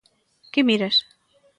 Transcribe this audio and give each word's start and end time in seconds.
¿Que 0.51 0.61
miras? 0.67 0.95